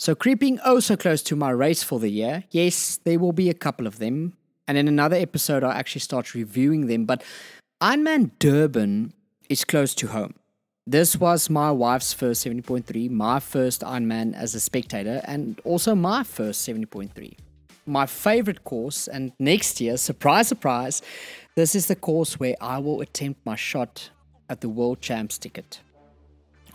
[0.00, 3.50] So, creeping oh so close to my race for the year, yes, there will be
[3.50, 4.34] a couple of them.
[4.68, 7.04] And in another episode, I'll actually start reviewing them.
[7.04, 7.24] But
[7.80, 9.12] Ironman Durban
[9.48, 10.34] is close to home.
[10.86, 16.22] This was my wife's first 70.3, my first Ironman as a spectator, and also my
[16.22, 17.36] first 70.3.
[17.84, 21.02] My favorite course, and next year, surprise, surprise,
[21.56, 24.10] this is the course where I will attempt my shot
[24.48, 25.80] at the World Champs ticket.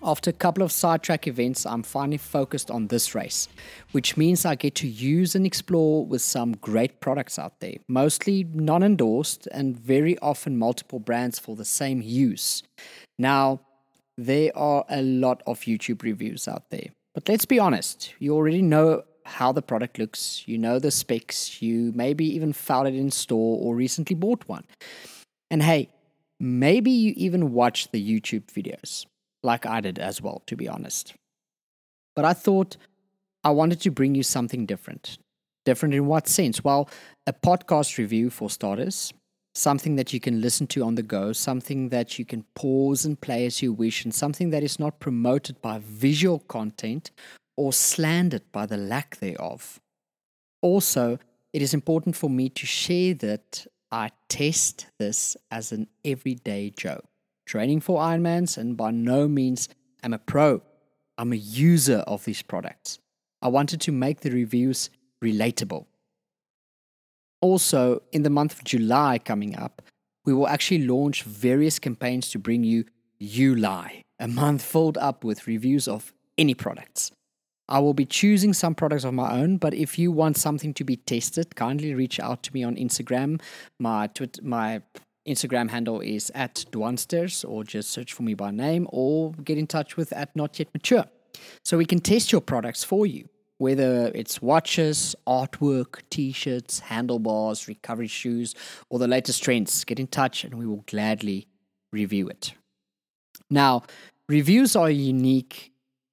[0.05, 3.47] After a couple of sidetrack events, I'm finally focused on this race,
[3.93, 8.43] which means I get to use and explore with some great products out there, mostly
[8.53, 12.63] non endorsed and very often multiple brands for the same use.
[13.17, 13.61] Now,
[14.17, 18.61] there are a lot of YouTube reviews out there, but let's be honest, you already
[18.61, 23.09] know how the product looks, you know the specs, you maybe even found it in
[23.09, 24.65] store or recently bought one.
[25.49, 25.87] And hey,
[26.41, 29.05] maybe you even watch the YouTube videos
[29.43, 31.13] like I did as well, to be honest.
[32.15, 32.77] But I thought
[33.43, 35.17] I wanted to bring you something different.
[35.65, 36.63] Different in what sense?
[36.63, 36.89] Well,
[37.27, 39.13] a podcast review for starters,
[39.55, 43.19] something that you can listen to on the go, something that you can pause and
[43.19, 47.11] play as you wish, and something that is not promoted by visual content
[47.55, 49.79] or slandered by the lack thereof.
[50.61, 51.19] Also,
[51.53, 57.01] it is important for me to share that I test this as an everyday Joe
[57.45, 59.69] training for Ironmans, and by no means
[60.03, 60.61] am a pro.
[61.17, 62.99] I'm a user of these products.
[63.41, 64.89] I wanted to make the reviews
[65.23, 65.85] relatable.
[67.41, 69.81] Also, in the month of July coming up,
[70.25, 72.85] we will actually launch various campaigns to bring you
[73.21, 77.11] July, a month filled up with reviews of any products.
[77.69, 80.83] I will be choosing some products of my own, but if you want something to
[80.83, 83.41] be tested, kindly reach out to me on Instagram.
[83.79, 84.81] My Twitter, my
[85.27, 89.67] Instagram handle is at Dwansters, or just search for me by name, or get in
[89.67, 91.05] touch with at Not Yet Mature.
[91.63, 97.67] So we can test your products for you, whether it's watches, artwork, t shirts, handlebars,
[97.67, 98.53] recovery shoes,
[98.89, 99.83] or the latest trends.
[99.85, 101.47] Get in touch and we will gladly
[101.91, 102.53] review it.
[103.49, 103.83] Now,
[104.27, 105.71] reviews are unique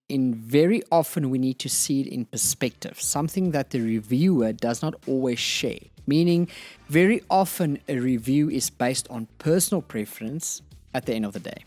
[0.08, 4.82] in very often we need to see it in perspective, something that the reviewer does
[4.82, 5.78] not always share.
[6.10, 6.48] Meaning,
[6.88, 10.60] very often a review is based on personal preference
[10.92, 11.62] at the end of the day.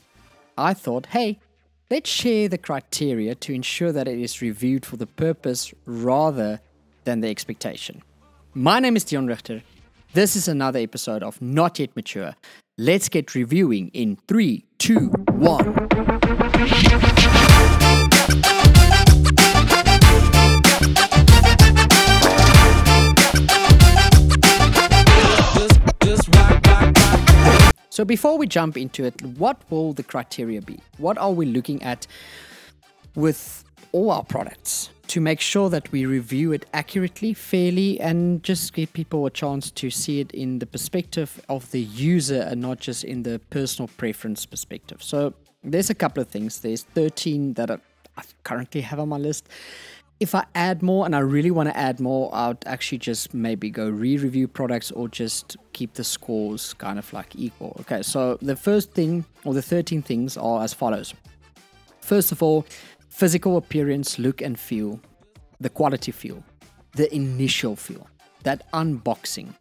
[0.58, 1.40] I thought, hey,
[1.90, 6.60] let's share the criteria to ensure that it is reviewed for the purpose rather
[7.06, 8.02] than the expectation.
[8.54, 9.64] My name is Deon Richter.
[10.12, 12.36] This is another episode of Not Yet Mature.
[12.78, 15.74] Let's get reviewing in three, two, one.
[27.94, 30.80] So before we jump into it, what will the criteria be?
[30.98, 32.08] What are we looking at
[33.14, 38.74] with all our products to make sure that we review it accurately, fairly, and just
[38.74, 42.80] give people a chance to see it in the perspective of the user and not
[42.80, 45.04] just in the personal preference perspective.
[45.04, 46.62] So there's a couple of things.
[46.62, 49.48] There's 13 that I currently have on my list
[50.24, 53.34] if I add more and I really want to add more, I would actually just
[53.34, 57.76] maybe go re review products or just keep the scores kind of like equal.
[57.82, 61.14] Okay, so the first thing or the 13 things are as follows.
[62.00, 62.66] First of all,
[63.10, 65.02] physical appearance, look and feel,
[65.60, 66.42] the quality feel,
[66.94, 68.08] the initial feel,
[68.44, 69.54] that unboxing.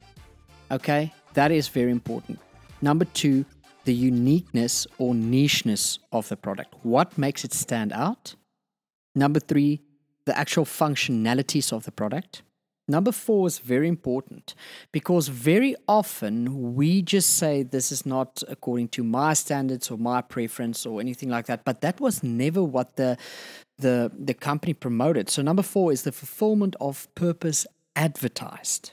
[0.71, 2.39] Okay, that is very important.
[2.83, 3.44] Number two,
[3.83, 6.77] the uniqueness or nicheness of the product.
[6.84, 8.37] What makes it stand out?
[9.17, 9.83] Number three,
[10.27, 12.43] the actual functionalities of the product.
[12.88, 14.55] Number four is very important
[14.91, 20.21] because very often we just say this is not according to my standards or my
[20.21, 23.16] preference or anything like that, but that was never what the
[23.78, 25.31] the the company promoted.
[25.31, 28.93] So number four is the fulfillment of purpose advertised.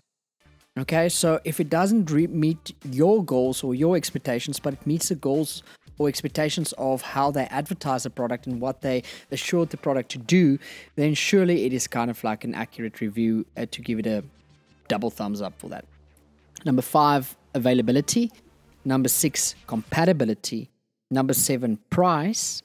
[0.77, 5.09] Okay, so if it doesn't re- meet your goals or your expectations, but it meets
[5.09, 5.63] the goals
[5.99, 10.17] or expectations of how they advertise the product and what they assured the product to
[10.17, 10.57] do,
[10.95, 14.23] then surely it is kind of like an accurate review uh, to give it a
[14.87, 15.85] double thumbs up for that.
[16.65, 18.31] Number five, availability.
[18.83, 20.71] Number six, compatibility.
[21.11, 22.63] Number seven, price.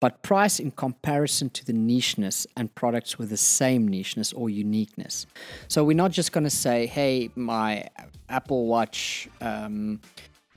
[0.00, 5.26] But price in comparison to the nicheness and products with the same nicheness or uniqueness.
[5.66, 7.88] So we're not just going to say, hey, my
[8.28, 10.00] Apple Watch um,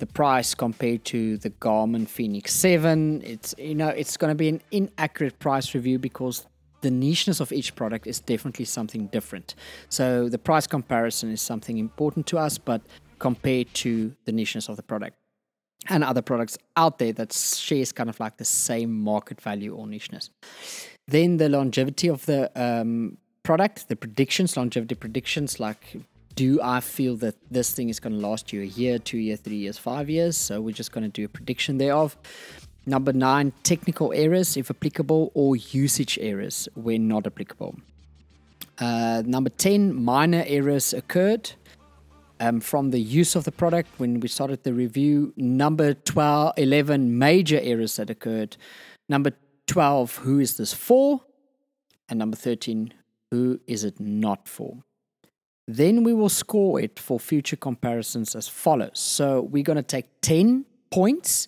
[0.02, 3.22] the price compared to the Garmin Fenix 7.
[3.24, 6.48] It's you know it's going to be an inaccurate price review because
[6.82, 9.54] the nicheness of each product is definitely something different.
[9.90, 12.82] So the price comparison is something important to us, but
[13.20, 15.16] compared to the nicheness of the product
[15.88, 19.86] and other products out there that shares kind of like the same market value or
[19.86, 20.32] nicheness.
[21.08, 25.98] Then the longevity of the um, product, the predictions, longevity predictions, like
[26.36, 29.40] do I feel that this thing is going to last you a year, two years,
[29.40, 30.38] three years, five years?
[30.38, 32.18] So we're just going to do a prediction thereof.
[32.86, 37.76] Number nine, technical errors, if applicable, or usage errors when not applicable.
[38.80, 41.52] Uh, number 10, minor errors occurred
[42.40, 45.32] um, from the use of the product when we started the review.
[45.38, 48.58] Number 12, 11, major errors that occurred.
[49.08, 49.32] Number
[49.68, 51.22] 12, who is this for?
[52.10, 52.94] And number 13,
[53.30, 54.84] who is it not for?
[55.76, 59.00] Then we will score it for future comparisons as follows.
[59.00, 61.48] So we're going to take 10 points.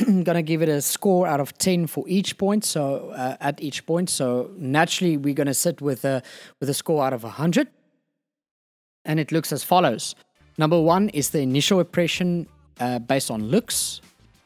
[0.00, 2.64] I'm going to give it a score out of 10 for each point.
[2.64, 4.10] So uh, at each point.
[4.10, 6.20] So naturally, we're going to sit with a,
[6.58, 7.68] with a score out of 100.
[9.04, 10.16] And it looks as follows.
[10.58, 12.48] Number one is the initial impression
[12.80, 14.00] uh, based on looks.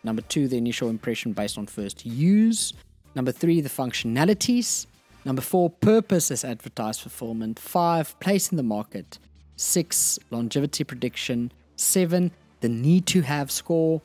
[0.05, 2.75] Number two, the initial impression based on first use.
[3.15, 4.87] Number three, the functionalities.
[5.29, 7.59] Number four, purpose as advertised fulfillment.
[7.59, 9.19] Five, place in the market.
[9.57, 11.53] Six, longevity prediction.
[11.77, 12.31] Seven,
[12.61, 14.01] the need to have score.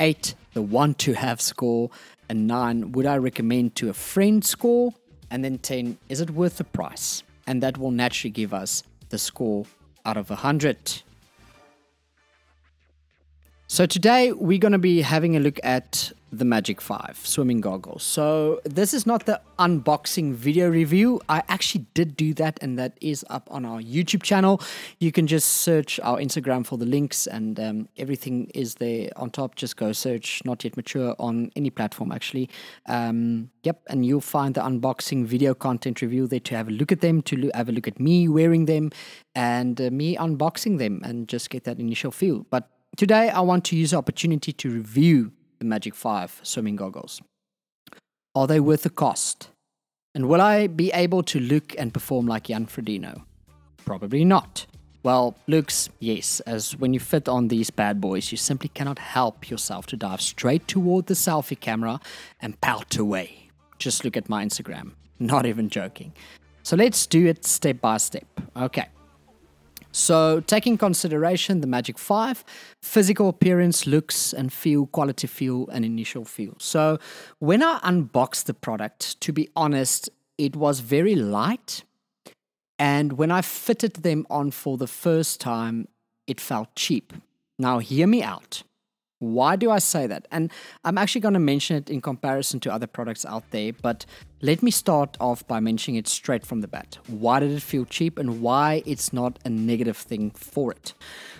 [0.00, 1.88] Eight, the want to have score.
[2.28, 4.92] And nine, would I recommend to a friend score?
[5.30, 7.22] And then 10, is it worth the price?
[7.46, 9.64] And that will naturally give us the score
[10.04, 11.02] out of 100.
[13.68, 18.04] So today we're going to be having a look at the Magic 5 swimming goggles.
[18.04, 21.20] So this is not the unboxing video review.
[21.28, 24.62] I actually did do that and that is up on our YouTube channel.
[25.00, 29.30] You can just search our Instagram for the links and um, everything is there on
[29.30, 29.56] top.
[29.56, 32.48] Just go search Not Yet Mature on any platform actually.
[32.86, 36.92] Um, yep, and you'll find the unboxing video content review there to have a look
[36.92, 38.92] at them, to have a look at me wearing them
[39.34, 42.46] and uh, me unboxing them and just get that initial feel.
[42.48, 47.20] But Today, I want to use the opportunity to review the Magic 5 swimming goggles.
[48.34, 49.50] Are they worth the cost?
[50.14, 53.24] And will I be able to look and perform like Jan Frodeno?
[53.84, 54.64] Probably not.
[55.02, 59.50] Well, looks, yes, as when you fit on these bad boys, you simply cannot help
[59.50, 62.00] yourself to dive straight toward the selfie camera
[62.40, 63.50] and pout away.
[63.78, 64.92] Just look at my Instagram.
[65.18, 66.14] Not even joking.
[66.62, 68.26] So let's do it step by step.
[68.56, 68.88] Okay.
[69.96, 72.44] So, taking consideration the Magic 5,
[72.82, 76.54] physical appearance, looks and feel, quality feel, and initial feel.
[76.58, 76.98] So,
[77.38, 81.82] when I unboxed the product, to be honest, it was very light.
[82.78, 85.88] And when I fitted them on for the first time,
[86.26, 87.14] it felt cheap.
[87.58, 88.64] Now, hear me out.
[89.18, 90.28] Why do I say that?
[90.30, 90.52] And
[90.84, 94.04] I'm actually going to mention it in comparison to other products out there, but
[94.42, 96.98] let me start off by mentioning it straight from the bat.
[97.06, 100.92] Why did it feel cheap and why it's not a negative thing for it?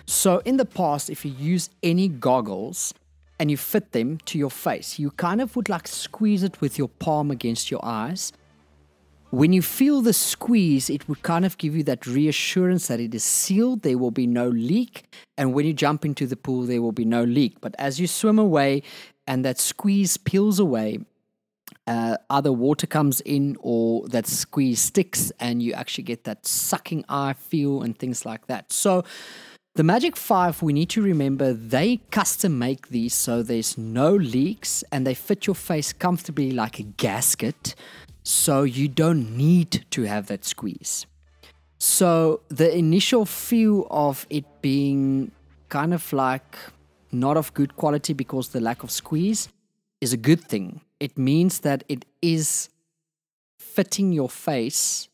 [0.07, 2.95] So, in the past, if you use any goggles
[3.39, 6.79] and you fit them to your face, you kind of would like squeeze it with
[6.79, 8.33] your palm against your eyes
[9.29, 13.13] when you feel the squeeze, it would kind of give you that reassurance that it
[13.13, 15.03] is sealed, there will be no leak.
[15.37, 17.59] And when you jump into the pool, there will be no leak.
[17.59, 18.83] But as you swim away
[19.25, 20.99] and that squeeze peels away,
[21.85, 27.03] uh, either water comes in or that squeeze sticks, and you actually get that sucking
[27.07, 28.71] eye feel and things like that.
[28.71, 29.03] So,
[29.75, 34.83] the Magic 5, we need to remember they custom make these so there's no leaks
[34.91, 37.75] and they fit your face comfortably like a gasket.
[38.29, 41.05] So you don't need to have that squeeze.
[41.77, 45.31] So the initial feel of it being
[45.69, 46.57] kind of like
[47.09, 49.47] not of good quality because the lack of squeeze
[50.01, 50.81] is a good thing.
[50.99, 52.69] It means that it is
[53.59, 55.07] fitting your face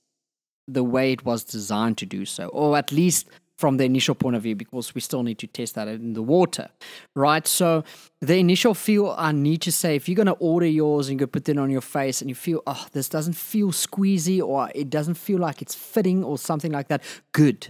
[0.67, 3.29] the way it was designed to do so, or at least
[3.63, 6.21] from the initial point of view because we still need to test that in the
[6.21, 6.67] water,
[7.15, 7.47] right?
[7.47, 7.85] So
[8.19, 11.25] the initial feel, I need to say, if you're going to order yours and you
[11.27, 14.89] put it on your face and you feel, oh, this doesn't feel squeezy or it
[14.89, 17.01] doesn't feel like it's fitting or something like that,
[17.31, 17.69] good.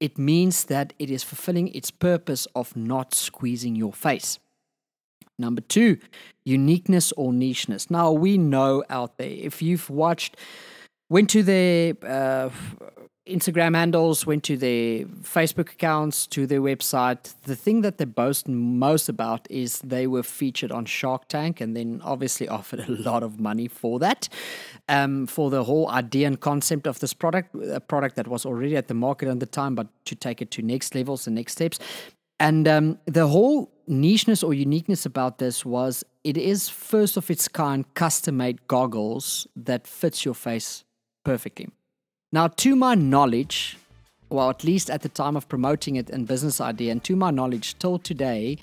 [0.00, 4.40] It means that it is fulfilling its purpose of not squeezing your face.
[5.38, 5.98] Number two,
[6.44, 7.92] uniqueness or nicheness.
[7.92, 10.36] Now, we know out there, if you've watched,
[11.08, 12.50] went to the uh,
[13.28, 17.34] Instagram handles, went to their Facebook accounts, to their website.
[17.44, 21.76] The thing that they boast most about is they were featured on Shark Tank and
[21.76, 24.28] then obviously offered a lot of money for that,
[24.88, 28.76] um, for the whole idea and concept of this product, a product that was already
[28.76, 31.52] at the market at the time, but to take it to next levels and next
[31.52, 31.78] steps.
[32.40, 37.48] And um, the whole nicheness or uniqueness about this was it is first of its
[37.48, 40.84] kind custom made goggles that fits your face
[41.24, 41.68] perfectly.
[42.30, 43.78] Now, to my knowledge,
[44.28, 47.30] well, at least at the time of promoting it in Business Idea, and to my
[47.30, 48.58] knowledge, till today,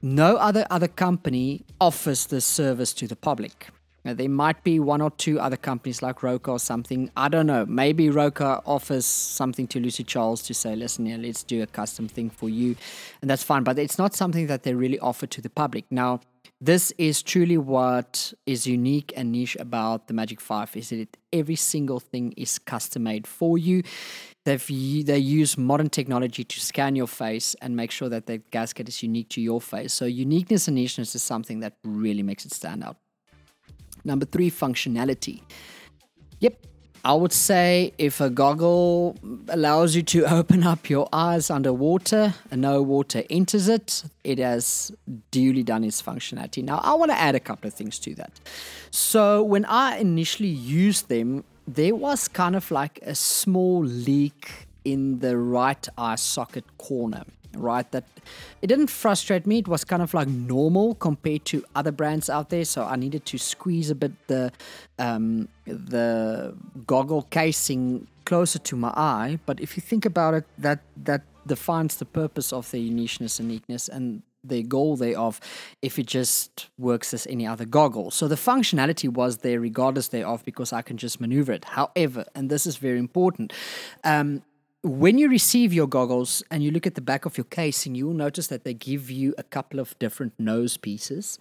[0.00, 3.68] no other other company offers this service to the public.
[4.06, 7.10] Now, There might be one or two other companies like Roka or something.
[7.16, 7.66] I don't know.
[7.66, 12.06] Maybe Roka offers something to Lucy Charles to say, listen, here, let's do a custom
[12.06, 12.76] thing for you.
[13.20, 13.64] And that's fine.
[13.64, 15.86] But it's not something that they really offer to the public.
[15.90, 16.20] Now,
[16.60, 21.54] this is truly what is unique and niche about the Magic 5 is that every
[21.54, 23.82] single thing is custom made for you.
[24.46, 24.66] They've,
[25.06, 29.02] they use modern technology to scan your face and make sure that the gasket is
[29.02, 29.92] unique to your face.
[29.92, 32.96] So uniqueness and nicheness is something that really makes it stand out.
[34.04, 35.42] Number three, functionality.
[36.40, 36.66] Yep,
[37.06, 39.14] I would say if a goggle
[39.46, 44.90] allows you to open up your eyes underwater and no water enters it, it has
[45.30, 46.64] duly done its functionality.
[46.64, 48.32] Now, I want to add a couple of things to that.
[48.90, 55.20] So, when I initially used them, there was kind of like a small leak in
[55.20, 57.22] the right eye socket corner
[57.58, 57.90] right?
[57.92, 58.04] That
[58.62, 59.58] it didn't frustrate me.
[59.58, 62.64] It was kind of like normal compared to other brands out there.
[62.64, 64.52] So I needed to squeeze a bit the
[64.98, 66.54] um, the
[66.86, 69.38] goggle casing closer to my eye.
[69.46, 73.50] But if you think about it, that that defines the purpose of the uniqueness and
[73.50, 75.40] uniqueness and the goal thereof
[75.82, 78.10] if it just works as any other goggle.
[78.10, 81.64] So the functionality was there regardless thereof because I can just maneuver it.
[81.64, 83.52] However, and this is very important,
[84.04, 84.42] um,
[84.86, 88.06] when you receive your goggles and you look at the back of your casing, you
[88.06, 91.38] will notice that they give you a couple of different nose pieces.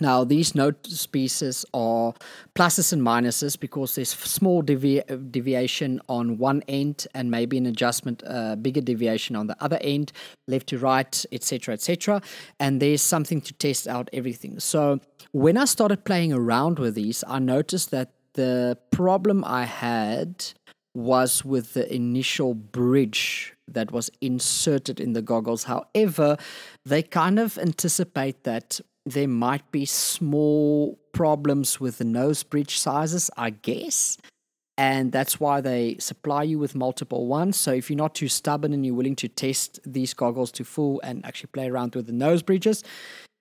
[0.00, 2.14] Now, these nose pieces are
[2.54, 8.22] pluses and minuses because there's small devi- deviation on one end and maybe an adjustment,
[8.26, 10.12] uh, bigger deviation on the other end,
[10.48, 12.22] left to right, etc., etc.
[12.58, 14.60] And there's something to test out everything.
[14.60, 15.00] So,
[15.32, 20.46] when I started playing around with these, I noticed that the problem I had
[20.94, 25.64] was with the initial bridge that was inserted in the goggles.
[25.64, 26.36] However,
[26.84, 33.30] they kind of anticipate that there might be small problems with the nose bridge sizes,
[33.36, 34.18] I guess.
[34.78, 37.56] And that's why they supply you with multiple ones.
[37.56, 41.00] So if you're not too stubborn and you're willing to test these goggles to full
[41.02, 42.82] and actually play around with the nose bridges,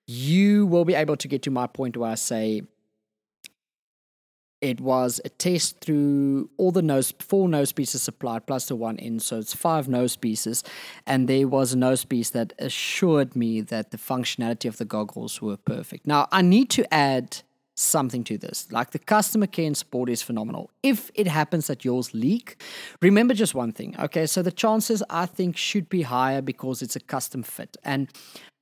[0.08, 2.64] you will be able to get to my point where I say
[4.62, 8.98] it was a test through all the nose, four nose pieces supplied plus the one
[8.98, 10.64] in, so it's five nose pieces.
[11.08, 15.42] And there was a nose piece that assured me that the functionality of the goggles
[15.42, 16.06] were perfect.
[16.06, 17.42] Now, I need to add
[17.76, 18.72] something to this.
[18.72, 20.70] Like the customer care and support is phenomenal.
[20.84, 22.62] If it happens that yours leak,
[23.02, 23.96] remember just one thing.
[24.00, 27.78] Okay, so the chances I think should be higher because it's a custom fit.
[27.84, 28.10] And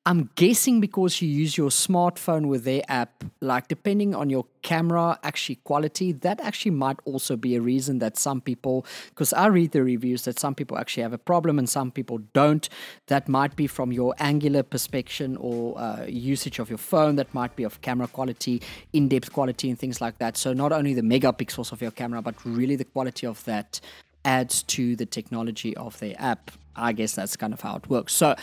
[0.09, 5.19] I'm guessing because you use your smartphone with their app, like depending on your camera
[5.21, 9.71] actually quality, that actually might also be a reason that some people, because I read
[9.71, 12.67] the reviews that some people actually have a problem and some people don't.
[13.05, 17.55] That might be from your angular perspective or uh, usage of your phone, that might
[17.55, 18.63] be of camera quality,
[18.93, 20.37] in depth quality, and things like that.
[20.37, 23.79] So, not only the megapixels of your camera, but really the quality of that
[24.25, 26.49] adds to the technology of their app.
[26.75, 28.13] I guess that's kind of how it works.
[28.13, 28.35] So,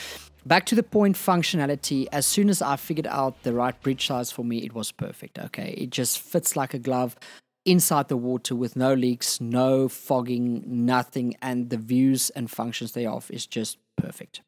[0.47, 2.07] back to the point functionality.
[2.13, 5.39] As soon as i figured out the right bridge size for me it was perfect
[5.39, 5.75] okay?
[5.77, 7.17] It just fits like a glove
[7.65, 13.31] inside the water with no leaks no fogging nothing and the views and functions thereof
[13.31, 14.41] is just perfect.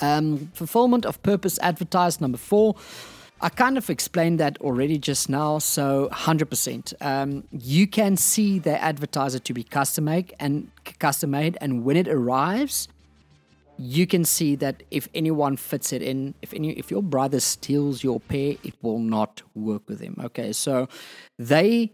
[0.00, 2.76] Um, fulfillment of purpose advertised number four.
[3.42, 6.92] I kind of explained that already just now, so 100%.
[7.00, 11.96] Um, you can see the advertiser to be custom made and custom made, and when
[11.96, 12.88] it arrives,
[13.82, 18.04] you can see that if anyone fits it in, if any, if your brother steals
[18.04, 20.16] your pair, it will not work with him.
[20.22, 20.86] Okay, so
[21.38, 21.90] they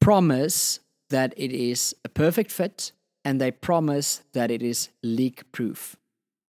[0.00, 0.78] promise
[1.10, 2.92] that it is a perfect fit,
[3.24, 5.96] and they promise that it is leak proof,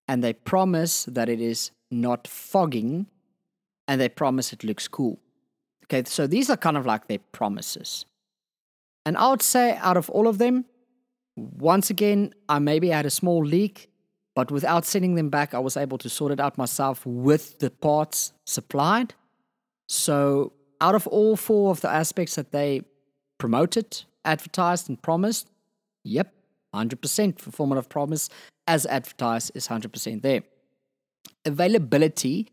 [0.07, 3.07] and they promise that it is not fogging,
[3.87, 5.17] and they promise it looks cool.
[5.85, 8.05] Okay, so these are kind of like their promises.
[9.07, 10.65] And I would say out of all of them,
[11.35, 13.89] once again, I maybe had a small leak
[14.37, 17.71] but without sending them back, I was able to sort it out myself with the
[17.71, 19.15] parts supplied.
[19.89, 22.83] So, out of all four of the aspects that they
[23.39, 25.49] promoted, advertised, and promised,
[26.03, 26.35] yep,
[26.75, 28.29] 100% fulfillment of promise
[28.67, 30.43] as advertised is 100% there.
[31.43, 32.47] Availability,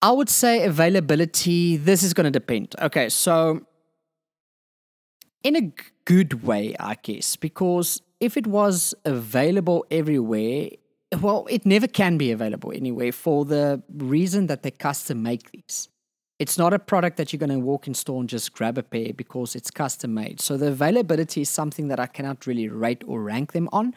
[0.00, 2.76] I would say availability, this is going to depend.
[2.80, 3.62] Okay, so
[5.42, 5.72] in a
[6.04, 10.70] good way, I guess, because if it was available everywhere,
[11.20, 15.88] well, it never can be available anywhere for the reason that they custom make these.
[16.38, 18.82] It's not a product that you're going to walk in store and just grab a
[18.82, 20.40] pair because it's custom made.
[20.40, 23.94] So the availability is something that I cannot really rate or rank them on.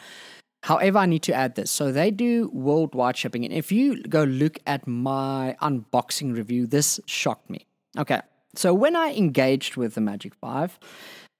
[0.63, 1.69] However, I need to add this.
[1.69, 3.45] So they do worldwide shipping.
[3.45, 7.65] And if you go look at my unboxing review, this shocked me.
[7.97, 8.21] Okay.
[8.55, 10.79] So when I engaged with the Magic 5,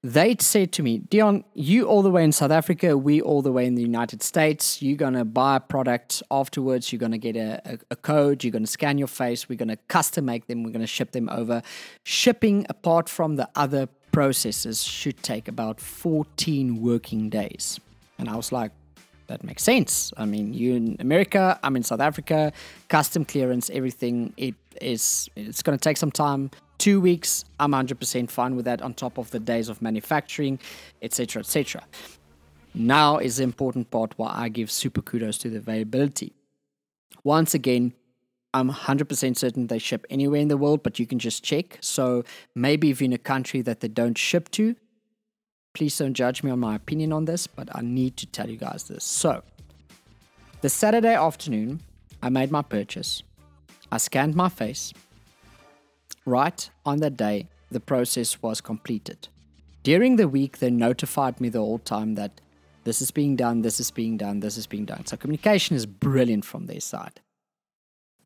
[0.03, 3.51] they said to me, Deon, you all the way in South Africa, we all the
[3.51, 4.81] way in the United States.
[4.81, 6.91] You're going to buy a product afterwards.
[6.91, 8.43] You're going to get a, a, a, code.
[8.43, 9.48] You're going to scan your face.
[9.48, 10.63] We're going to custom make them.
[10.63, 11.62] We're going to ship them over.
[12.03, 17.79] Shipping, apart from the other processes, should take about 14 working days.
[18.17, 18.72] And I was like,
[19.27, 20.12] that makes sense.
[20.17, 22.51] I mean, you in America, I'm in South Africa,
[22.89, 24.34] custom clearance, everything.
[24.36, 26.50] It is, it's going to take some time
[26.82, 30.58] two weeks, I'm 100% fine with that on top of the days of manufacturing,
[31.04, 31.84] etc., etc.
[32.74, 36.34] Now is the important part why I give super kudos to the availability.
[37.24, 37.94] Once again,
[38.56, 41.78] I'm 100% certain they ship anywhere in the world, but you can just check.
[41.82, 42.24] So
[42.56, 44.76] maybe if you're in a country that they don't ship to,
[45.74, 48.58] please don't judge me on my opinion on this, but I need to tell you
[48.58, 49.04] guys this.
[49.04, 49.44] So,
[50.62, 51.82] the Saturday afternoon,
[52.24, 53.22] I made my purchase.
[53.92, 54.94] I scanned my face.
[56.25, 59.28] Right on that day, the process was completed.
[59.84, 62.42] During the week, they notified me the whole time that
[62.84, 65.06] this is being done, this is being done, this is being done.
[65.06, 67.22] So communication is brilliant from their side.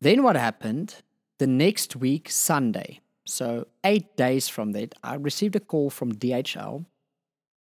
[0.00, 0.96] Then what happened?
[1.38, 6.86] The next week, Sunday, so eight days from that, I received a call from DHL.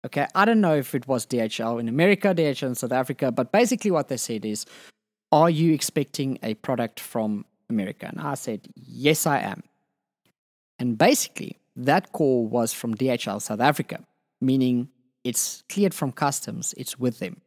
[0.04, 3.52] Okay, I don't know if it was DHL in America, DHL in South Africa, but
[3.52, 4.66] basically what they said is,
[5.32, 8.06] Are you expecting a product from America?
[8.06, 9.62] And I said, Yes, I am.
[10.78, 14.00] And basically, that call was from DHL South Africa,
[14.40, 14.88] meaning
[15.22, 17.40] it's cleared from customs, it's with them.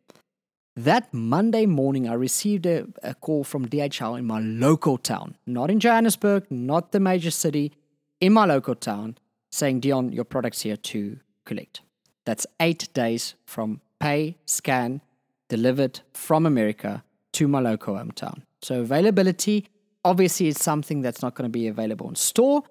[0.76, 5.72] That Monday morning, I received a, a, call from DHL in my local town, not
[5.72, 7.74] in Johannesburg, not the major city,
[8.22, 9.18] in my local town,
[9.52, 11.82] saying, Deon, your product's here to collect.
[12.26, 15.02] That's eight days from pay, scan,
[15.50, 17.04] delivered from America
[17.34, 18.44] to my local hometown.
[18.62, 19.68] So, availability
[20.06, 22.64] obviously is something that's not going to be available in store,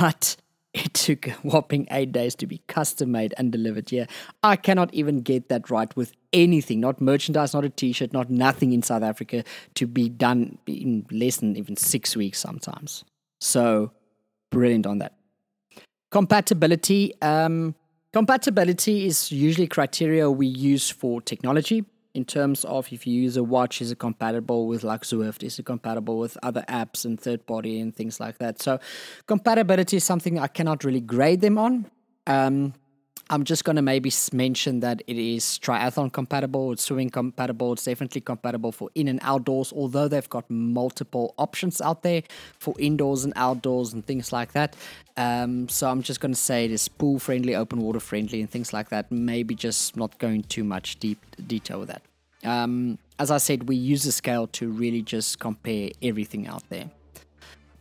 [0.00, 0.36] but
[0.74, 4.06] it took a whopping eight days to be custom made and delivered here.
[4.42, 8.30] I cannot even get that right with anything, not merchandise, not a t shirt, not
[8.30, 13.04] nothing in South Africa to be done in less than even six weeks sometimes.
[13.40, 13.92] So
[14.50, 15.14] brilliant on that.
[16.10, 17.12] Compatibility.
[17.20, 17.74] Um,
[18.12, 23.42] compatibility is usually criteria we use for technology in terms of if you use a
[23.42, 25.42] watch, is it compatible with like Zwift?
[25.42, 28.60] Is it compatible with other apps and third party and things like that?
[28.60, 28.78] So,
[29.26, 31.90] compatibility is something I cannot really grade them on.
[32.26, 32.74] Um,
[33.32, 37.84] I'm just going to maybe mention that it is triathlon compatible, it's swimming compatible, it's
[37.84, 42.24] definitely compatible for in and outdoors, although they've got multiple options out there
[42.58, 44.76] for indoors and outdoors and things like that.
[45.16, 48.50] Um, so I'm just going to say it is pool friendly, open water friendly, and
[48.50, 49.10] things like that.
[49.10, 52.02] Maybe just not going too much deep detail with that.
[52.44, 56.90] Um, as I said, we use the scale to really just compare everything out there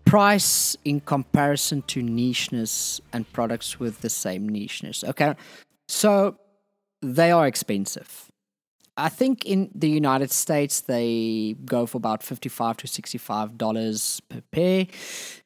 [0.05, 5.03] price in comparison to nicheness and products with the same nicheness.
[5.03, 5.35] Okay,
[5.87, 6.37] so
[7.01, 8.27] they are expensive.
[8.97, 14.41] I think in the United States they go for about fifty-five to sixty-five dollars per
[14.51, 14.87] pair.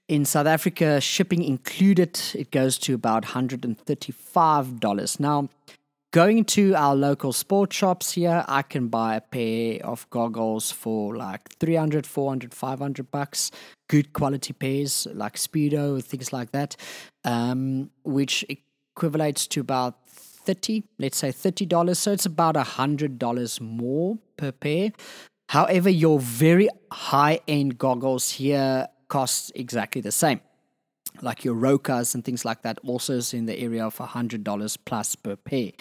[0.07, 5.19] In South Africa, shipping included, it goes to about hundred and thirty-five dollars.
[5.19, 5.49] Now,
[6.15, 11.13] Going to our local sport shops here, I can buy a pair of goggles for
[11.13, 13.51] like 300, 400, 500 bucks.
[13.89, 16.77] Good quality pairs like Speedo, things like that,
[17.25, 18.45] um, which
[18.97, 21.97] equivalates to about 30, let's say $30.
[21.97, 24.93] So it's about a $100 more per pair.
[25.49, 30.39] However, your very high end goggles here cost exactly the same
[31.21, 35.15] like your Rokas and things like that also is in the area of $100 plus
[35.15, 35.71] per pair.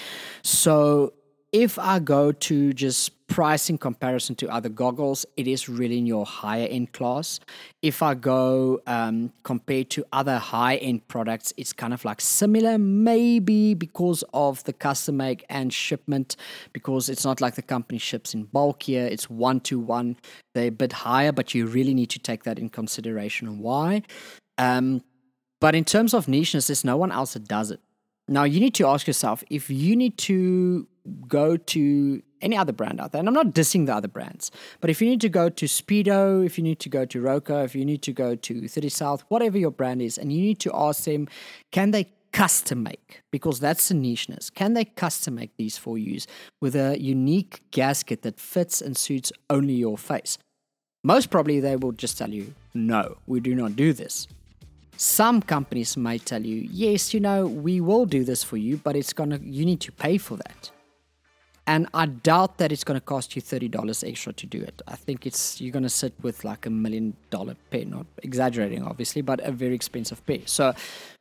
[0.43, 1.15] So
[1.55, 6.05] if I go to just price in comparison to other goggles, it is really in
[6.05, 7.39] your higher end class.
[7.81, 12.77] If I go um, compared to other high end products, it's kind of like similar,
[12.77, 16.35] maybe because of the custom make and shipment,
[16.73, 20.17] because it's not like the company ships in bulk here, it's one to one.
[20.55, 23.61] They're a bit higher, but you really need to take that in consideration.
[23.61, 24.03] Why?
[24.59, 25.03] Um,
[25.65, 27.81] but in terms of nicheness, there's no one else that does it.
[28.29, 30.87] Now you need to ask yourself if you need to
[31.27, 34.51] go to any other brand out there, and I'm not dissing the other brands,
[34.83, 37.63] but if you need to go to Speedo, if you need to go to Roka,
[37.63, 40.59] if you need to go to 30 South, whatever your brand is, and you need
[40.61, 41.29] to ask them,
[41.73, 43.23] can they custom make?
[43.33, 44.53] Because that's the nicheness.
[44.53, 46.21] Can they custom make these for you
[46.61, 50.37] with a unique gasket that fits and suits only your face?
[51.03, 54.29] Most probably they will just tell you, no, we do not do this.
[54.97, 58.97] Some companies might tell you, yes, you know, we will do this for you, but
[58.97, 60.71] it's gonna you need to pay for that.
[61.67, 64.83] And I doubt that it's to cost you $30 extra to do it.
[64.87, 69.23] I think it's you're to sit with like a million dollar pair, not exaggerating, obviously,
[69.23, 70.41] but a very expensive pair.
[70.45, 70.75] So,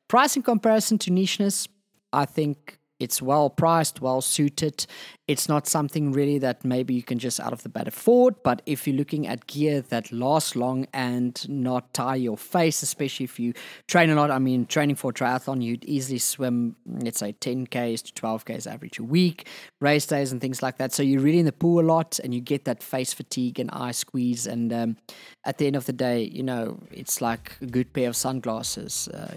[0.09, 1.67] price in comparison to nicheness,
[2.11, 4.85] I think it's well priced, well suited.
[5.27, 8.35] It's not something really that maybe you can just out of the bat afford.
[8.43, 13.23] But if you're looking at gear that lasts long and not tie your face, especially
[13.23, 13.53] if you
[13.87, 18.13] train a lot, I mean, training for triathlon, you'd easily swim, let's say, 10Ks to
[18.13, 19.47] 12Ks average a week,
[19.79, 20.93] race days and things like that.
[20.93, 23.71] So you're really in the pool a lot and you get that face fatigue and
[23.71, 24.45] eye squeeze.
[24.45, 24.97] And um,
[25.45, 29.07] at the end of the day, you know, it's like a good pair of sunglasses.
[29.07, 29.35] Uh,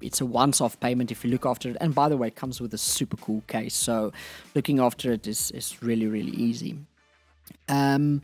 [0.00, 1.76] it's a once-off payment if you look after it.
[1.80, 4.12] And by the way, it comes with a super cool case, so
[4.54, 6.78] looking after it is is really really easy.
[7.68, 8.22] Um,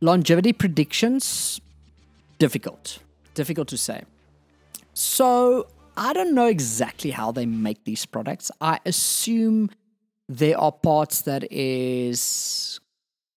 [0.00, 1.60] longevity predictions
[2.38, 3.00] difficult,
[3.34, 4.04] difficult to say.
[4.94, 8.50] So I don't know exactly how they make these products.
[8.60, 9.70] I assume
[10.28, 12.80] there are parts that is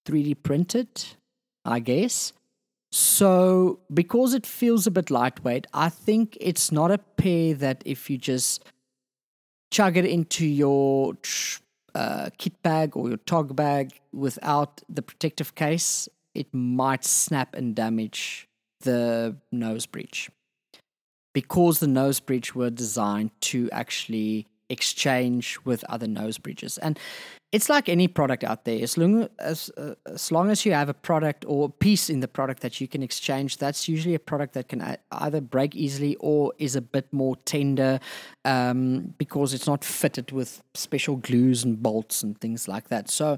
[0.06, 0.89] 3D printed,
[1.65, 2.34] I guess.
[2.92, 8.10] So, because it feels a bit lightweight, I think it's not a pair that if
[8.10, 8.66] you just
[9.72, 11.14] chug it into your
[11.96, 17.76] uh, kit bag or your tog bag without the protective case, it might snap and
[17.76, 18.50] damage
[18.82, 20.30] the nose bridge.
[21.34, 26.78] Because the nose bridge were designed to actually exchange with other nose bridges.
[26.78, 26.98] And
[27.52, 28.82] it's like any product out there.
[28.82, 32.22] As long as uh, as long as you have a product or a piece in
[32.22, 36.16] the product that you can exchange, that's usually a product that can either break easily
[36.20, 38.00] or is a bit more tender
[38.46, 43.10] um, because it's not fitted with special glues and bolts and things like that.
[43.10, 43.38] So.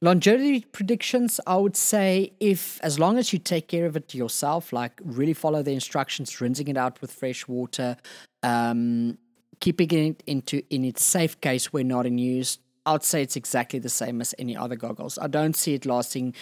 [0.00, 4.70] Longevity predictions, I would say, if as long as you take care of it yourself,
[4.70, 7.96] like really follow the instructions, rinsing it out with fresh water,
[8.42, 9.16] um,
[9.60, 13.78] keeping it into in its safe case where not in use, I'd say it's exactly
[13.78, 15.18] the same as any other goggles.
[15.18, 16.34] I don't see it lasting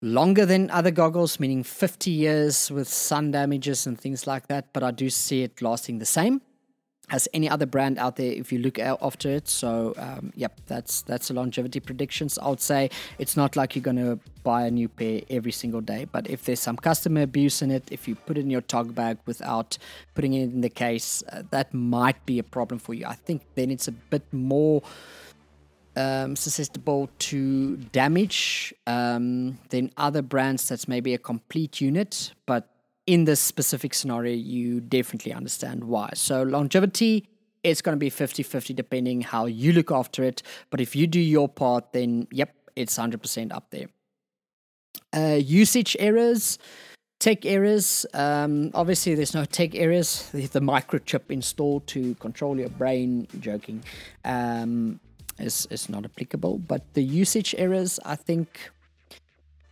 [0.00, 4.82] longer than other goggles, meaning 50 years with sun damages and things like that, but
[4.82, 6.40] I do see it lasting the same
[7.10, 9.48] as any other brand out there if you look after it.
[9.48, 12.38] So, um, yep, that's that's the longevity predictions.
[12.38, 16.06] I would say it's not like you're to buy a new pair every single day,
[16.10, 18.94] but if there's some customer abuse in it, if you put it in your tog
[18.94, 19.78] bag without
[20.14, 23.06] putting it in the case, uh, that might be a problem for you.
[23.06, 24.82] I think then it's a bit more
[25.96, 32.32] um, susceptible to damage um, than other brands that's maybe a complete unit.
[32.46, 32.68] But
[33.08, 36.10] in this specific scenario, you definitely understand why.
[36.12, 37.26] So, longevity,
[37.64, 40.42] it's going to be 50 50 depending how you look after it.
[40.68, 43.88] But if you do your part, then yep, it's 100% up there.
[45.16, 46.58] Uh, usage errors,
[47.18, 48.04] tech errors.
[48.12, 50.30] Um, obviously, there's no tech errors.
[50.32, 53.82] The, microchip installed to control your brain, joking.
[54.26, 55.00] Um,
[55.38, 56.58] is, is not applicable.
[56.58, 58.70] But the usage errors, I think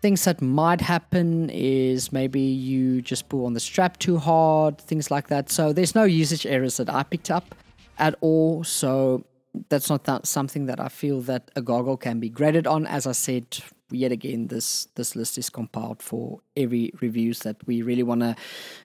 [0.07, 5.11] things that might happen is maybe you just pull on the strap too hard, things
[5.11, 5.51] like that.
[5.51, 7.57] So there's no usage errors that I picked up
[7.99, 8.63] at all.
[8.63, 9.25] So
[9.69, 12.87] that's not that something that I feel that a goggle can be graded on.
[12.87, 13.47] As I said,
[13.91, 18.37] yet again, this this list is compiled for every reviews that we really want to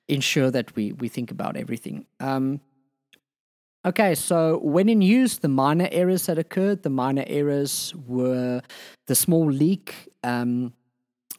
[0.07, 2.07] ensure that we we think about everything.
[2.19, 2.61] Um,
[3.83, 8.61] Okay, so when in use, the minor errors that occurred, the minor errors were
[9.07, 10.73] the small leak um,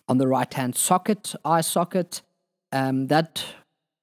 [0.09, 2.23] on the right hand socket, eye socket.
[2.73, 3.45] Um, that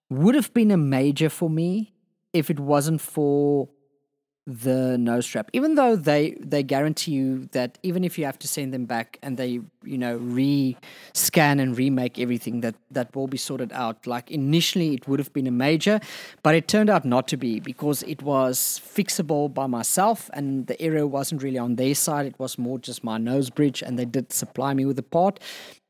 [0.10, 1.94] would have been a major for me
[2.34, 3.70] if it wasn't for
[4.50, 5.50] the nose strap.
[5.54, 9.20] Even though they they guarantee you that even if you have to send them back
[9.22, 14.08] and they you know re-scan and remake everything that that will be sorted out.
[14.08, 16.00] Like initially it would have been a major
[16.42, 20.82] but it turned out not to be because it was fixable by myself and the
[20.82, 22.26] error wasn't really on their side.
[22.26, 25.40] It was more just my nose bridge and they did supply me with the part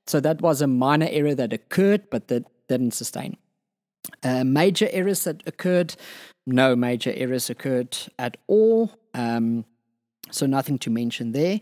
[0.09, 3.37] so that was a minor error that occurred but that didn't sustain
[4.23, 5.95] uh, major errors that occurred
[6.49, 8.91] no major errors occurred at all.
[9.13, 9.65] Um,
[10.31, 11.59] so nothing to mention there.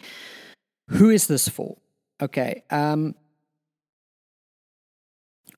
[0.90, 1.78] Who is this for?
[2.22, 2.64] Okay.
[2.70, 3.16] Um,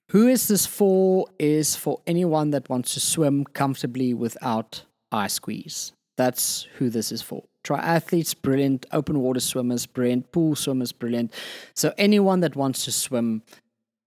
[0.10, 1.28] who is this for?
[1.38, 5.93] Is for anyone that wants to swim comfortably without eye squeeze.
[6.17, 7.43] That's who this is for.
[7.69, 8.88] Triathletes, brilliant.
[8.91, 10.32] Open water swimmers, brilliant.
[10.32, 11.32] Pool swimmers, brilliant.
[11.75, 13.43] So anyone that wants to swim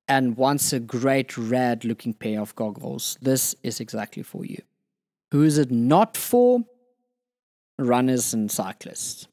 [0.09, 4.61] and wants a great rad looking pair of goggles, this is exactly for you.
[5.31, 6.65] Who is it not for?
[7.79, 9.29] Runners and cyclists.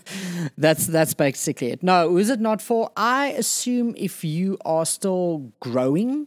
[0.58, 1.82] that's that's basically it.
[1.82, 2.90] No, who is it not for?
[2.96, 6.26] I assume if you are still growing,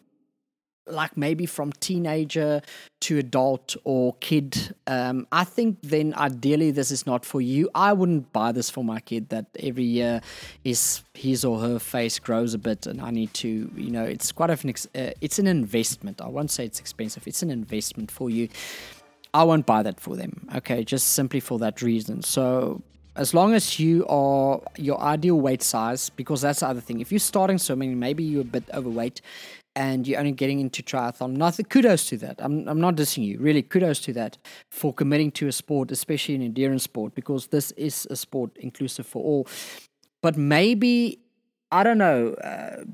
[0.89, 2.62] like maybe from teenager
[3.02, 7.69] to adult or kid, um, I think then ideally this is not for you.
[7.76, 10.21] I wouldn't buy this for my kid that every year
[10.63, 14.32] his his or her face grows a bit and I need to, you know, it's
[14.32, 16.21] quite an ex- uh, it's an investment.
[16.21, 17.28] I won't say it's expensive.
[17.28, 18.50] It's an investment for you.
[19.34, 20.47] I won't buy that for them.
[20.56, 22.23] Okay, just simply for that reason.
[22.23, 22.82] So
[23.17, 27.02] as long as you are your ideal weight size, because that's the other thing.
[27.02, 29.21] If you're starting swimming, maybe you're a bit overweight
[29.78, 31.34] and you're only getting into triathlon.
[31.34, 32.38] Nothing kudos to that.
[32.40, 33.38] I'm I'm not dissing you.
[33.40, 34.38] Really, kudos to that
[34.72, 39.06] for committing to a sport, especially an endurance sport, because this is a sport inclusive
[39.06, 39.48] for all.
[40.24, 41.20] But maybe
[41.72, 42.34] I don't know.
[42.34, 42.86] Uh,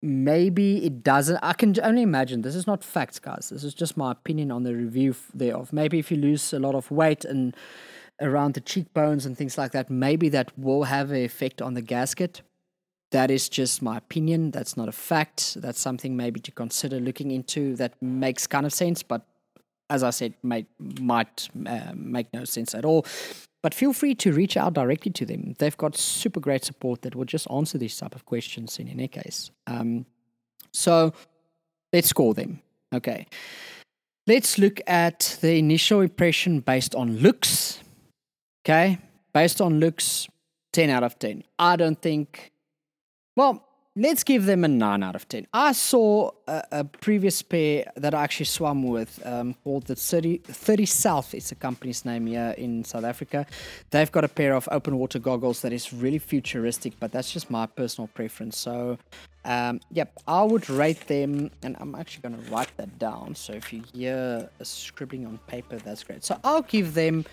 [0.00, 1.40] maybe it doesn't.
[1.42, 2.42] I can only imagine.
[2.42, 3.48] This is not facts, guys.
[3.48, 5.72] This is just my opinion on the review thereof.
[5.72, 7.56] Maybe if you lose a lot of weight and
[8.20, 11.82] around the cheekbones and things like that, maybe that will have an effect on the
[11.82, 12.42] gasket
[13.12, 14.50] that is just my opinion.
[14.50, 15.54] That's not a fact.
[15.60, 17.76] That's something maybe to consider looking into.
[17.76, 19.22] That makes kind of sense, but
[19.88, 23.06] as I said, might might uh, make no sense at all.
[23.62, 25.54] But feel free to reach out directly to them.
[25.58, 29.06] They've got super great support that will just answer these type of questions in any
[29.06, 29.50] case.
[29.66, 30.04] Um,
[30.72, 31.12] so
[31.92, 32.60] let's score them.
[32.92, 33.26] Okay.
[34.26, 37.80] Let's look at the initial impression based on looks.
[38.64, 38.98] Okay.
[39.32, 40.28] Based on looks,
[40.72, 41.44] 10 out of 10.
[41.58, 42.51] I don't think
[43.36, 45.46] well, let's give them a 9 out of 10.
[45.52, 50.38] I saw a, a previous pair that I actually swam with um, called the 30,
[50.38, 53.46] 30 South, it's a company's name here in South Africa.
[53.90, 57.50] They've got a pair of open water goggles that is really futuristic, but that's just
[57.50, 58.58] my personal preference.
[58.58, 58.98] So,
[59.44, 63.34] um, yep, I would rate them, and I'm actually going to write that down.
[63.34, 66.24] So if you hear a scribbling on paper, that's great.
[66.24, 67.26] So I'll give them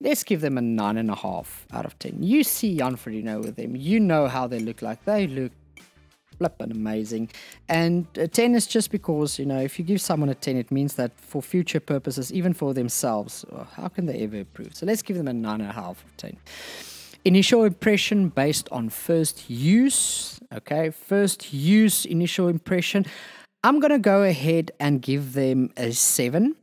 [0.00, 2.22] let's give them a nine and a half out of ten.
[2.22, 5.04] You see Jan Frodeno with them, you know how they look like.
[5.04, 5.52] They look
[6.38, 7.30] flippin' amazing.
[7.68, 10.70] And a 10 is just because, you know, if you give someone a 10, it
[10.70, 14.74] means that for future purposes, even for themselves, well, how can they ever improve?
[14.74, 16.36] So let's give them a nine and a half of 10.
[17.24, 20.38] Initial impression based on first use.
[20.52, 23.06] Okay, first use, initial impression.
[23.62, 26.56] I'm to go ahead and give them a seven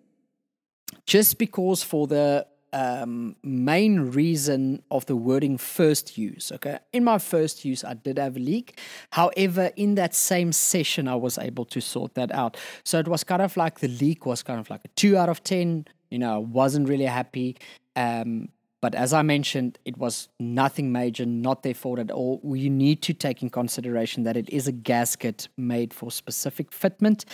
[1.08, 6.52] just because for the um, main reason of the wording first use.
[6.54, 8.80] Okay, in my first use, I did have a leak.
[9.12, 12.58] However, in that same session, I was able to sort that out.
[12.84, 15.30] So it was kind of like the leak was kind of like a two out
[15.30, 15.86] of 10.
[16.10, 17.58] You know, I wasn't really happy.
[17.96, 18.50] Um,
[18.82, 22.42] but as I mentioned, it was nothing major, not their fault at all.
[22.44, 27.26] You need to take in consideration that it is a gasket made for specific fitment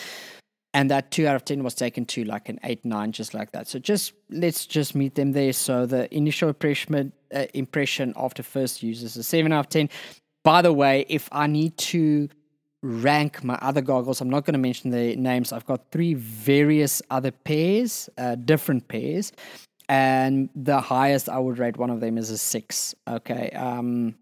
[0.78, 3.52] and that two out of 10 was taken to like an 8 9 just like
[3.54, 3.68] that.
[3.68, 5.52] So just let's just meet them there.
[5.52, 9.90] So the initial impression uh, impression after first use is a 7 out of 10
[10.44, 12.30] by the way if i need to
[12.82, 15.52] rank my other goggles i'm not going to mention the names.
[15.52, 19.34] I've got three various other pairs uh, different pairs.
[19.90, 24.16] And the highest i would rate one of them is a 6 okay um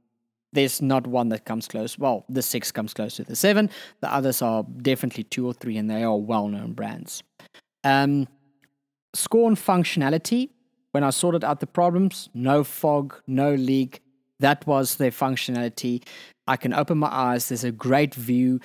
[0.56, 2.00] there's not one that comes close.
[2.00, 3.70] Well, the six comes close to the seven.
[4.02, 7.22] The others are definitely two or three, and they are well known brands.
[7.84, 8.28] Um,
[9.13, 10.50] Scorn functionality.
[10.91, 14.02] When I sorted out the problems, no fog, no leak.
[14.39, 16.04] That was their functionality.
[16.48, 17.50] I can open my eyes.
[17.50, 18.60] There's a great view.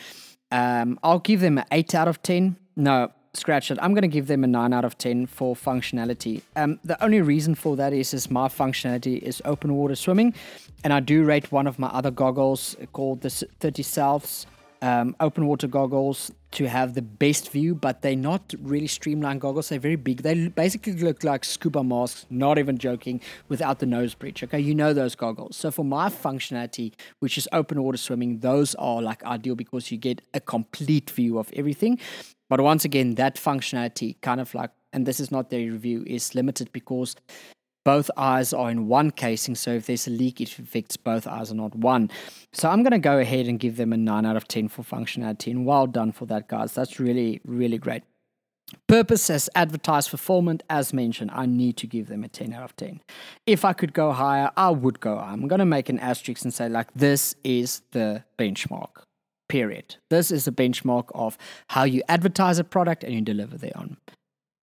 [0.52, 2.56] Um, I'll give them an 8 out of 10.
[2.76, 3.78] No, scratch it.
[3.80, 6.42] I'm going to give them a 9 out of 10 for functionality.
[6.56, 10.34] Um, the only reason for that is, is my functionality is open water swimming.
[10.82, 14.46] And I do rate one of my other goggles called the 30 Souths
[14.82, 19.68] um, open water goggles to have the best view, but they're not really streamlined goggles.
[19.68, 20.22] They're very big.
[20.22, 24.42] They basically look like scuba masks, not even joking, without the nose bridge.
[24.42, 25.56] Okay, you know those goggles.
[25.56, 29.98] So for my functionality, which is open water swimming, those are like ideal because you
[29.98, 31.98] get a complete view of everything.
[32.50, 36.34] But once again, that functionality kind of like, and this is not their review, is
[36.34, 37.14] limited because
[37.84, 39.54] both eyes are in one casing.
[39.54, 42.10] So if there's a leak, it affects both eyes and not one.
[42.52, 44.82] So I'm going to go ahead and give them a 9 out of 10 for
[44.82, 45.52] functionality.
[45.52, 46.74] And well done for that, guys.
[46.74, 48.02] That's really, really great.
[48.88, 52.76] Purpose as advertised fulfillment, as mentioned, I need to give them a 10 out of
[52.76, 53.00] 10.
[53.46, 55.18] If I could go higher, I would go.
[55.18, 59.04] I'm going to make an asterisk and say, like, this is the benchmark
[59.50, 59.96] period.
[60.08, 61.36] This is a benchmark of
[61.68, 63.96] how you advertise a product and you deliver thereon.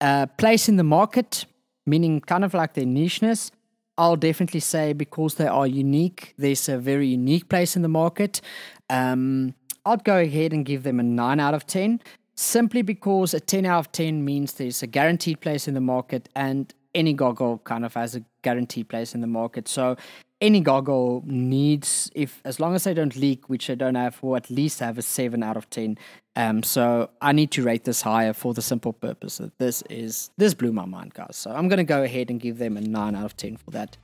[0.00, 1.44] Uh, place in the market,
[1.86, 3.50] meaning kind of like their nicheness.
[3.98, 8.40] I'll definitely say because they are unique, there's a very unique place in the market.
[8.88, 12.00] Um, I'd go ahead and give them a 9 out of 10,
[12.34, 16.28] simply because a 10 out of 10 means there's a guaranteed place in the market
[16.36, 19.68] and any goggle kind of has a guaranteed place in the market.
[19.68, 19.96] So
[20.40, 24.36] any goggle needs if as long as they don't leak, which I don't have, will
[24.36, 25.98] at least have a seven out of ten.
[26.34, 30.30] Um, so I need to rate this higher for the simple purpose that this is
[30.36, 31.36] this blew my mind, guys.
[31.36, 33.96] So I'm gonna go ahead and give them a nine out of ten for that.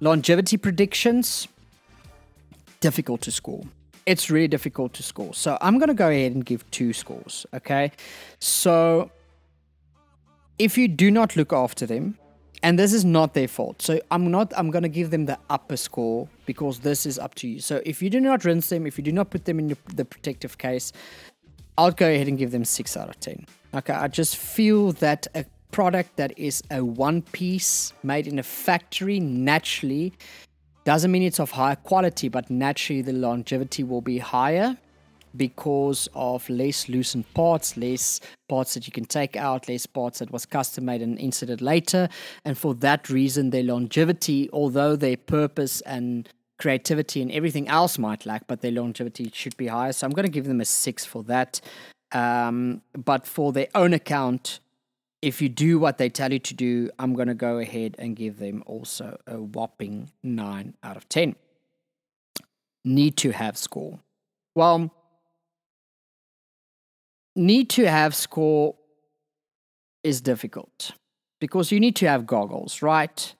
[0.00, 1.46] Longevity predictions
[2.80, 3.62] difficult to score.
[4.04, 5.32] It's really difficult to score.
[5.32, 7.46] So I'm going to go ahead and give two scores.
[7.54, 7.92] Okay.
[8.40, 9.10] So
[10.58, 12.18] if you do not look after them,
[12.62, 13.82] and this is not their fault.
[13.82, 17.48] So I'm not I'm to give them the upper score because this is up to
[17.48, 17.60] you.
[17.60, 19.78] So if you do not rinse them, if you do not put them in your,
[19.94, 20.92] the protective case,
[21.76, 23.46] I'll go ahead and give them 6 out of 10.
[23.74, 28.42] Okay, I just feel that a product that is a one piece made in a
[28.42, 30.12] factory naturally
[30.84, 34.76] doesn't mean it's of higher quality, but naturally the longevity will be higher
[35.36, 40.30] because of less loosened parts, less parts that you can take out, less parts that
[40.30, 42.08] was custom made and inserted later.
[42.44, 48.24] And for that reason, their longevity, although their purpose and creativity and everything else might
[48.24, 49.92] lack, but their longevity should be higher.
[49.92, 51.60] So I'm going to give them a six for that.
[52.12, 54.60] Um, but for their own account,
[55.22, 58.14] if you do what they tell you to do, I'm going to go ahead and
[58.16, 61.36] give them also a whopping 9 out of 10.
[62.84, 64.00] Need to have score.
[64.54, 64.92] Well,
[67.34, 68.74] need to have score
[70.02, 70.92] is difficult
[71.40, 73.34] because you need to have goggles, right?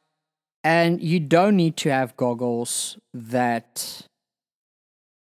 [0.64, 4.07] And you don't need to have goggles that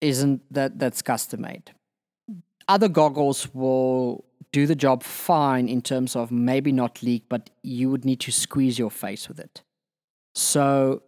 [0.01, 1.73] isn't that that's custom made.
[2.67, 7.91] Other goggles will do the job fine in terms of maybe not leak, but you
[7.91, 9.63] would need to squeeze your face with it.
[10.35, 11.03] So,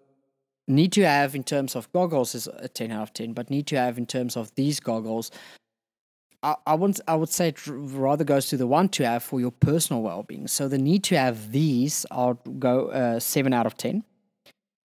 [0.68, 3.66] need to have in terms of goggles is a 10 out of 10, but need
[3.68, 5.30] to have in terms of these goggles,
[6.42, 9.40] I, I, wouldn't, I would say it rather goes to the one to have for
[9.40, 10.48] your personal well being.
[10.48, 14.04] So, the need to have these, I'll go uh, 7 out of 10.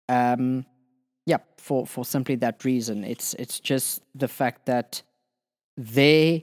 [0.08, 0.66] Um,
[1.26, 3.04] yeah, for, for simply that reason.
[3.04, 5.02] It's, it's just the fact that
[5.76, 6.42] their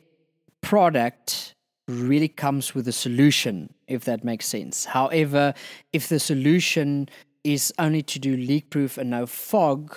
[0.62, 1.56] product
[1.88, 4.86] really comes with a solution, if that makes sense.
[4.86, 5.54] However,
[5.92, 7.10] if the solution
[7.44, 9.96] is only to do leak proof and no fog,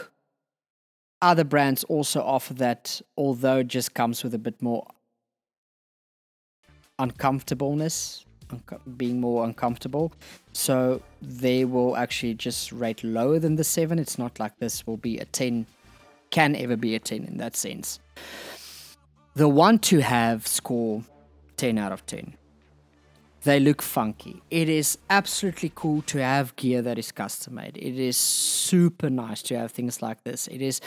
[1.20, 4.87] other brands also offer that, although it just comes with a bit more
[7.03, 8.25] uncomfortableness,
[8.97, 10.12] being more uncomfortable.
[10.53, 13.99] So they will actually just rate lower than the 7.
[13.99, 15.67] It's not like this will be a 10,
[16.31, 18.01] can ever be a 10 in that sense.
[19.35, 21.03] The want to have score
[21.57, 22.37] 10 out of 10.
[23.45, 24.41] They look funky.
[24.51, 27.77] It is absolutely cool to have gear that is custom made.
[27.77, 30.47] It is super nice to have things like this.
[30.47, 30.81] It is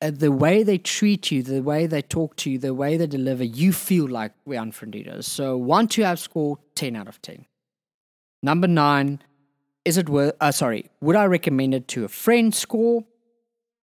[0.00, 3.06] uh, the way they treat you, the way they talk to you, the way they
[3.06, 5.24] deliver, you feel like we're unfriended.
[5.24, 7.46] So, one to have score 10 out of 10.
[8.42, 9.20] Number nine,
[9.84, 13.04] is it worth, uh, sorry, would I recommend it to a friend score?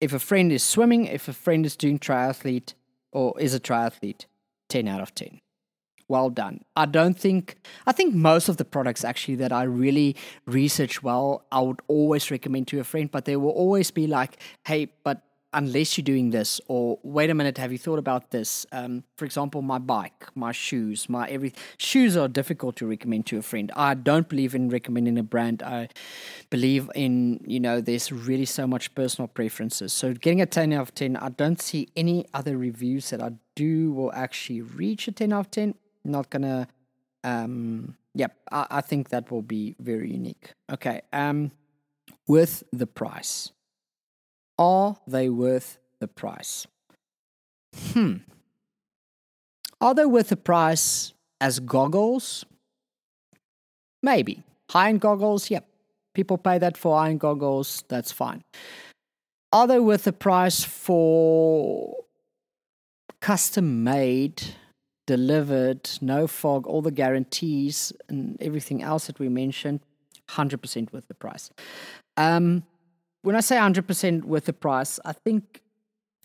[0.01, 2.75] If a friend is swimming, if a friend is doing triathlete,
[3.12, 4.25] or is a triathlete,
[4.68, 5.40] 10 out of 10
[6.11, 6.64] well done.
[6.77, 11.44] I don't think, I think most of the products actually that I really research well,
[11.53, 15.23] I would always recommend to a friend, but there will always be like, hey, but
[15.53, 18.67] unless you're doing this, or wait a minute, have you thought about this?
[18.73, 23.39] Um, for example, my bike, my shoes, my every shoes are difficult to recommend to
[23.39, 23.73] a friend.
[23.75, 25.63] I don't believe in recommending a brand.
[25.63, 25.89] I
[26.51, 29.93] believe in you know there's really so much personal preferences.
[29.93, 33.33] So getting a ten out of ten, I don't see any other reviews that I
[33.55, 36.69] do will actually reach a ten out of ten not gonna
[37.25, 41.53] um yep I, I think that will be very unique okay um
[42.27, 43.53] with the price
[44.61, 46.66] are they worth the price?
[47.92, 48.18] Hmm.
[49.81, 52.44] Are they worth the price as goggles?
[54.03, 54.42] Maybe.
[54.70, 55.66] High-end goggles yep.
[56.14, 58.44] People pay that for high-end goggles that's fine.
[59.53, 61.96] Are they worth the price for
[63.20, 64.42] custom made
[65.07, 69.81] delivered, no fog, all the guarantees and everything else that we mentioned,
[70.29, 71.51] 100% worth the price.
[72.16, 72.62] Um,
[73.23, 75.63] when I say 100% worth the price, I think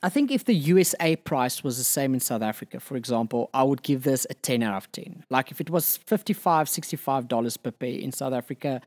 [0.03, 3.63] I think if the USA price was the same in South Africa, for example, I
[3.63, 5.23] would give this a 10 out of 10.
[5.31, 8.81] Like if it was 55 $65 per pair in South Africa,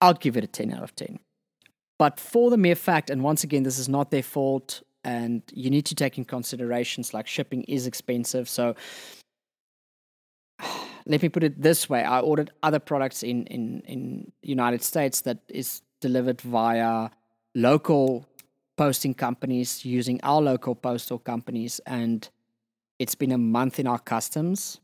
[0.00, 1.18] I'd give it a 10 out of 10.
[1.98, 5.70] But for the mere fact, and once again, this is not their fault, and you
[5.70, 8.48] need to take in considerations like shipping is expensive.
[8.48, 8.74] So
[11.06, 15.22] let me put it this way i ordered other products in in in united states
[15.22, 17.10] that is delivered via
[17.54, 18.26] local
[18.76, 22.30] posting companies using our local postal companies and
[22.98, 24.80] it's been a month in our customs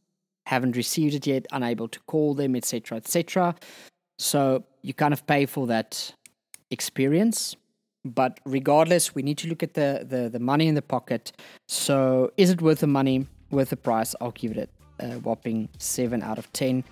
[0.46, 3.54] haven't received it yet unable to call them etc etc
[4.18, 6.14] so you kind of pay for that
[6.70, 7.56] experience
[8.04, 11.32] But regardless, we need to look at the, the, the money in the pocket.
[11.66, 14.14] So is it worth the money, worth the price?
[14.20, 16.84] I'll give it a whopping 7 out of 10.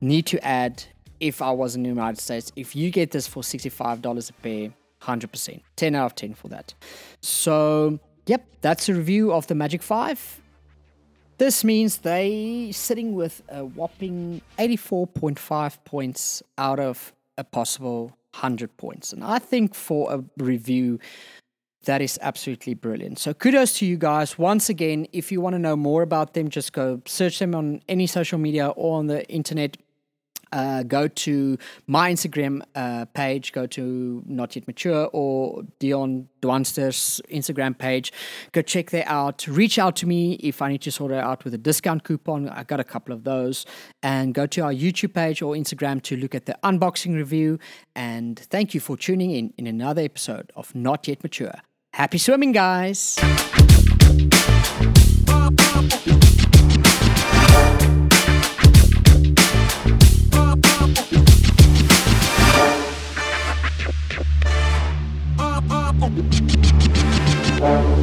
[0.00, 0.84] Need to add,
[1.20, 4.70] if I was in the United States, if you get this for $65 a pair,
[5.06, 5.60] 100%.
[5.76, 6.74] 10 out of 10 for that.
[7.22, 10.42] So, yep, that's a review of the Magic 5.
[11.38, 19.12] This means they sitting with a whopping 84.5 points out of a possible 100 points.
[19.12, 20.98] And I think for a review,
[21.84, 23.18] that is absolutely brilliant.
[23.18, 24.38] So kudos to you guys.
[24.38, 27.80] Once again, if you want to know more about them, just go search them on
[27.88, 29.76] any social media or on the internet
[30.52, 37.20] uh, go to my Instagram uh, page, go to Not Yet Mature or Deon Dwanster's
[37.30, 38.12] Instagram page.
[38.52, 39.46] Go check that out.
[39.46, 42.48] Reach out to me if I need to sort it out with a discount coupon.
[42.48, 43.66] I've got a couple of those.
[44.02, 47.58] And go to our YouTube page or Instagram to look at the unboxing review.
[47.94, 51.54] And thank you for tuning in in another episode of Not Yet Mature.
[51.92, 53.16] Happy swimming, guys!
[65.98, 67.95] Oh.